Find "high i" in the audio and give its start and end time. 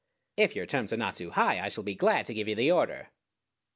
1.29-1.69